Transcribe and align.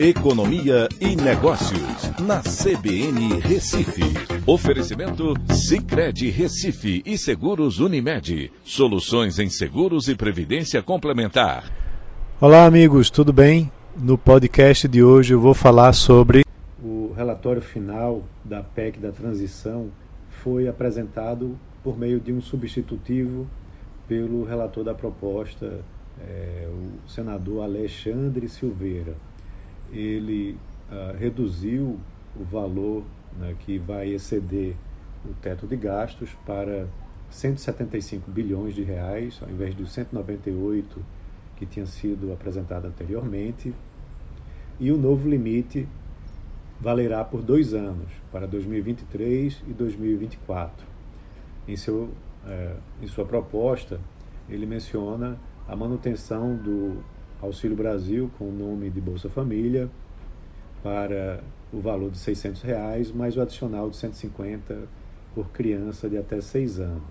Economia 0.00 0.88
e 1.00 1.16
Negócios, 1.16 2.20
na 2.20 2.40
CBN 2.40 3.40
Recife. 3.40 4.04
Oferecimento 4.46 5.34
Cicred 5.52 6.30
Recife 6.30 7.02
e 7.04 7.18
Seguros 7.18 7.80
Unimed. 7.80 8.52
Soluções 8.62 9.40
em 9.40 9.50
seguros 9.50 10.06
e 10.06 10.14
previdência 10.14 10.80
complementar. 10.84 11.64
Olá, 12.40 12.64
amigos, 12.64 13.10
tudo 13.10 13.32
bem? 13.32 13.72
No 13.96 14.16
podcast 14.16 14.86
de 14.86 15.02
hoje 15.02 15.34
eu 15.34 15.40
vou 15.40 15.52
falar 15.52 15.92
sobre. 15.92 16.44
O 16.80 17.12
relatório 17.16 17.60
final 17.60 18.22
da 18.44 18.62
PEC 18.62 19.00
da 19.00 19.10
transição 19.10 19.88
foi 20.44 20.68
apresentado 20.68 21.58
por 21.82 21.98
meio 21.98 22.20
de 22.20 22.32
um 22.32 22.40
substitutivo 22.40 23.48
pelo 24.06 24.44
relator 24.44 24.84
da 24.84 24.94
proposta, 24.94 25.80
é, 26.20 26.68
o 26.70 27.10
senador 27.10 27.64
Alexandre 27.64 28.48
Silveira. 28.48 29.16
Ele 29.92 30.56
ah, 30.90 31.14
reduziu 31.18 31.98
o 32.38 32.44
valor 32.44 33.04
né, 33.38 33.54
que 33.60 33.78
vai 33.78 34.08
exceder 34.08 34.74
o 35.24 35.34
teto 35.34 35.66
de 35.66 35.76
gastos 35.76 36.30
para 36.46 36.86
175 37.30 38.30
bilhões 38.30 38.74
de 38.74 38.82
reais, 38.82 39.38
ao 39.42 39.50
invés 39.50 39.74
dos 39.74 39.92
198 39.92 41.04
que 41.56 41.66
tinha 41.66 41.86
sido 41.86 42.32
apresentado 42.32 42.86
anteriormente. 42.86 43.74
E 44.78 44.92
o 44.92 44.96
novo 44.96 45.28
limite 45.28 45.88
valerá 46.80 47.24
por 47.24 47.42
dois 47.42 47.74
anos, 47.74 48.08
para 48.30 48.46
2023 48.46 49.62
e 49.66 49.72
2024. 49.72 50.86
Em, 51.66 51.76
seu, 51.76 52.10
é, 52.46 52.76
em 53.02 53.08
sua 53.08 53.24
proposta, 53.24 54.00
ele 54.48 54.64
menciona 54.64 55.36
a 55.66 55.74
manutenção 55.74 56.56
do 56.56 57.02
Auxílio 57.40 57.76
Brasil 57.76 58.30
com 58.36 58.48
o 58.48 58.52
nome 58.52 58.90
de 58.90 59.00
Bolsa 59.00 59.28
Família 59.28 59.88
para 60.82 61.40
o 61.72 61.80
valor 61.80 62.10
de 62.10 62.18
600 62.18 62.62
reais, 62.62 63.12
mais 63.12 63.36
o 63.36 63.40
adicional 63.40 63.88
de 63.90 63.96
150 63.96 64.88
por 65.34 65.50
criança 65.50 66.08
de 66.08 66.16
até 66.16 66.40
6 66.40 66.80
anos, 66.80 67.02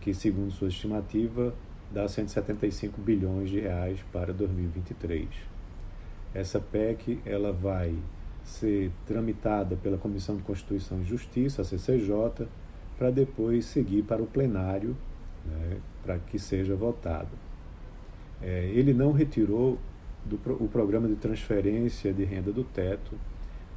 que 0.00 0.12
segundo 0.12 0.50
sua 0.50 0.66
estimativa 0.66 1.54
dá 1.92 2.08
175 2.08 3.00
bilhões 3.00 3.50
de 3.50 3.60
reais 3.60 4.00
para 4.12 4.32
2023. 4.32 5.28
Essa 6.34 6.58
PEC 6.58 7.20
ela 7.24 7.52
vai 7.52 7.94
ser 8.42 8.90
tramitada 9.06 9.76
pela 9.76 9.96
Comissão 9.96 10.36
de 10.36 10.42
Constituição 10.42 11.00
e 11.02 11.04
Justiça, 11.04 11.62
a 11.62 11.64
CCJ, 11.64 12.48
para 12.98 13.10
depois 13.10 13.66
seguir 13.66 14.02
para 14.02 14.22
o 14.22 14.26
plenário, 14.26 14.96
né, 15.44 15.78
para 16.02 16.18
que 16.18 16.38
seja 16.38 16.74
votado. 16.74 17.30
É, 18.42 18.70
ele 18.74 18.92
não 18.92 19.12
retirou 19.12 19.78
do, 20.24 20.38
o 20.62 20.68
programa 20.68 21.08
de 21.08 21.16
transferência 21.16 22.12
de 22.12 22.24
renda 22.24 22.52
do 22.52 22.64
teto. 22.64 23.16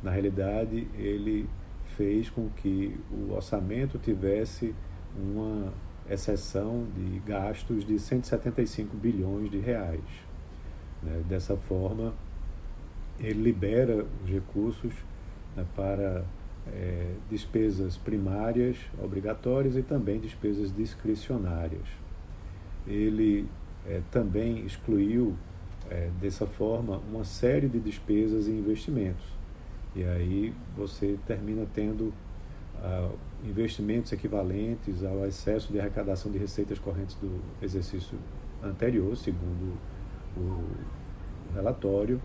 Na 0.02 0.12
realidade, 0.12 0.88
ele 0.98 1.48
fez 1.96 2.30
com 2.30 2.50
que 2.50 2.98
o 3.12 3.34
orçamento 3.34 3.98
tivesse 3.98 4.74
uma 5.18 5.72
exceção 6.10 6.86
de 6.96 7.20
gastos 7.20 7.86
de 7.86 7.98
175 7.98 8.96
bilhões 8.98 9.50
de 9.50 9.60
reais. 9.60 10.04
Né? 11.02 11.24
Dessa 11.28 11.56
forma, 11.56 12.14
ele 13.20 13.42
libera 13.42 14.06
os 14.24 14.30
recursos 14.30 14.94
né, 15.56 15.66
para 15.76 16.26
é, 16.68 17.14
despesas 17.30 17.98
primárias 17.98 18.78
obrigatórias 19.02 19.78
e 19.78 19.82
também 19.82 20.20
despesas 20.20 20.76
discricionárias. 20.76 21.88
Ele 22.88 23.48
é, 23.88 24.02
também 24.12 24.66
excluiu 24.66 25.36
é, 25.90 26.10
dessa 26.20 26.46
forma 26.46 27.02
uma 27.12 27.24
série 27.24 27.68
de 27.68 27.80
despesas 27.80 28.48
e 28.48 28.52
investimentos. 28.52 29.26
E 29.96 30.04
aí 30.04 30.54
você 30.76 31.18
termina 31.26 31.66
tendo 31.74 32.14
ah, 32.84 33.10
investimentos 33.44 34.12
equivalentes 34.12 35.04
ao 35.04 35.26
excesso 35.26 35.72
de 35.72 35.80
arrecadação 35.80 36.32
de 36.32 36.38
receitas 36.38 36.78
correntes 36.80 37.16
do 37.16 37.40
exercício 37.62 38.18
anterior, 38.62 39.16
segundo 39.16 39.78
o 40.36 40.66
relatório, 41.54 42.20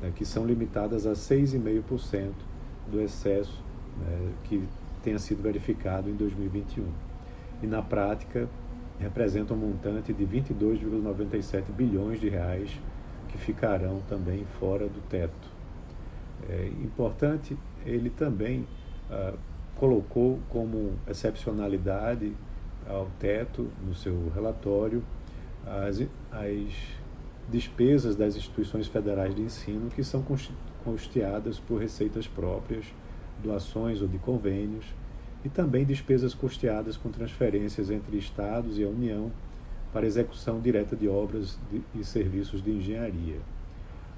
né, 0.00 0.12
que 0.14 0.24
são 0.24 0.44
limitadas 0.44 1.06
a 1.06 1.12
6,5% 1.12 2.32
do 2.90 3.00
excesso 3.00 3.62
né, 3.98 4.32
que 4.44 4.66
tenha 5.02 5.18
sido 5.18 5.42
verificado 5.42 6.10
em 6.10 6.14
2021. 6.14 6.84
E 7.62 7.66
na 7.66 7.82
prática, 7.82 8.48
representa 8.98 9.54
um 9.54 9.56
montante 9.56 10.12
de 10.12 10.24
22,97 10.24 11.64
bilhões 11.70 12.20
de 12.20 12.28
reais 12.28 12.70
que 13.28 13.38
ficarão 13.38 14.00
também 14.08 14.44
fora 14.58 14.86
do 14.86 15.00
teto. 15.08 15.50
É 16.48 16.66
importante, 16.82 17.56
ele 17.84 18.10
também 18.10 18.66
ah, 19.10 19.34
colocou 19.76 20.38
como 20.48 20.92
excepcionalidade 21.08 22.32
ao 22.88 23.06
teto 23.18 23.68
no 23.84 23.94
seu 23.94 24.30
relatório 24.34 25.02
as, 25.66 26.00
as 26.30 26.72
despesas 27.48 28.16
das 28.16 28.36
instituições 28.36 28.86
federais 28.86 29.34
de 29.34 29.42
ensino 29.42 29.90
que 29.90 30.02
são 30.02 30.24
custeadas 30.84 31.58
por 31.58 31.80
receitas 31.80 32.26
próprias, 32.26 32.86
doações 33.42 34.00
ou 34.02 34.08
de 34.08 34.18
convênios, 34.18 34.86
e 35.44 35.48
também 35.48 35.84
despesas 35.84 36.34
custeadas 36.34 36.96
com 36.96 37.10
transferências 37.10 37.90
entre 37.90 38.16
estados 38.16 38.78
e 38.78 38.84
a 38.84 38.88
União 38.88 39.30
para 39.92 40.06
execução 40.06 40.60
direta 40.60 40.96
de 40.96 41.08
obras 41.08 41.58
e 41.94 42.04
serviços 42.04 42.62
de 42.62 42.70
engenharia. 42.70 43.38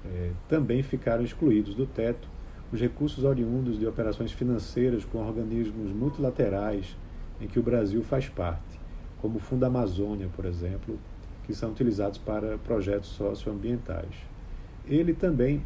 É, 0.05 0.31
também 0.47 0.83
ficaram 0.83 1.23
excluídos 1.23 1.73
do 1.75 1.85
teto 1.85 2.27
os 2.71 2.79
recursos 2.79 3.23
oriundos 3.23 3.79
de 3.79 3.85
operações 3.85 4.31
financeiras 4.31 5.05
com 5.05 5.19
organismos 5.19 5.91
multilaterais 5.91 6.95
em 7.39 7.47
que 7.47 7.59
o 7.59 7.63
Brasil 7.63 8.01
faz 8.03 8.27
parte, 8.29 8.79
como 9.21 9.37
o 9.37 9.39
Fundo 9.39 9.65
Amazônia, 9.65 10.29
por 10.35 10.45
exemplo, 10.45 10.97
que 11.43 11.53
são 11.53 11.71
utilizados 11.71 12.17
para 12.17 12.57
projetos 12.59 13.09
socioambientais. 13.09 14.15
Ele 14.87 15.13
também 15.13 15.61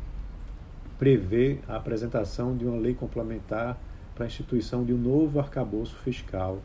prevê 0.98 1.60
a 1.68 1.76
apresentação 1.76 2.56
de 2.56 2.66
uma 2.66 2.78
lei 2.78 2.94
complementar 2.94 3.78
para 4.20 4.26
a 4.26 4.28
instituição 4.28 4.84
de 4.84 4.94
um 4.94 4.98
novo 4.98 5.40
arcabouço 5.40 5.96
fiscal, 6.00 6.60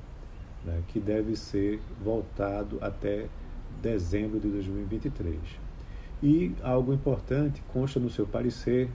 né, 0.65 0.83
que 0.89 0.99
deve 0.99 1.37
ser 1.37 1.81
voltado 2.03 2.79
até 2.81 3.27
dezembro 3.81 4.41
de 4.41 4.49
2023. 4.49 5.39
E 6.21 6.53
algo 6.65 6.93
importante, 6.93 7.63
consta 7.73 8.01
no 8.01 8.11
seu 8.11 8.27
parecer 8.27 8.91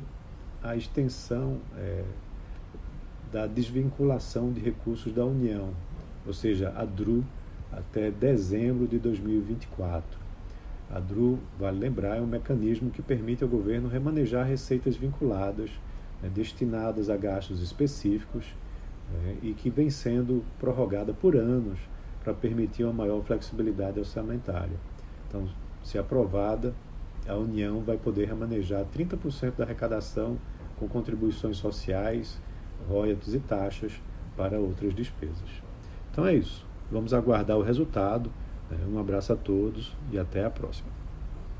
a 0.62 0.75
extensão 0.75 1.62
é, 1.78 2.03
da 3.31 3.48
desvinculação 3.48 4.52
de 4.52 4.59
recursos 4.59 5.14
da 5.14 5.24
União, 5.24 5.69
ou 6.28 6.34
seja, 6.34 6.74
a 6.75 6.84
DRU, 6.84 7.24
até 7.72 8.12
dezembro 8.12 8.86
de 8.86 9.00
2024. 9.00 10.19
A 10.94 11.00
DRU, 11.00 11.40
vale 11.58 11.80
lembrar, 11.80 12.18
é 12.18 12.22
um 12.22 12.28
mecanismo 12.28 12.92
que 12.92 13.02
permite 13.02 13.42
ao 13.42 13.50
governo 13.50 13.88
remanejar 13.88 14.46
receitas 14.46 14.98
vinculadas, 14.98 15.72
né, 16.22 16.30
destinadas 16.34 17.09
a 17.09 17.18
gastos 17.18 17.62
específicos 17.62 18.46
né, 19.12 19.38
e 19.41 19.53
que 19.53 19.69
vem 19.69 19.90
sendo 19.90 20.44
prorrogada 20.59 21.13
por 21.13 21.35
anos 21.35 21.80
para 22.24 22.34
permitir 22.34 22.84
uma 22.84 22.94
maior 22.94 23.24
flexibilidade 23.24 24.00
orçamentária. 24.00 24.78
Então, 25.28 25.47
se 25.84 25.97
aprovada, 25.97 26.74
a 27.28 27.35
União 27.35 27.81
vai 27.81 27.97
poder 27.97 28.28
remanejar 28.28 28.85
30% 28.85 29.56
da 29.57 29.63
arrecadação 29.63 30.38
com 30.78 30.88
contribuições 30.88 31.57
sociais, 31.57 32.40
royalties 32.88 33.34
e 33.34 33.40
taxas 33.40 34.01
para 34.36 34.59
outras 34.59 34.94
despesas. 34.94 35.50
Então 36.12 36.25
é 36.25 36.34
isso. 36.34 36.66
Vamos 36.91 37.13
aguardar 37.13 37.57
o 37.57 37.62
resultado. 37.62 38.31
Né? 38.69 38.78
Um 38.91 39.00
abraço 39.00 39.34
a 39.34 39.36
todos 39.36 39.96
e 40.12 40.18
até 40.18 40.46
a 40.46 40.50
próxima. 40.50 40.90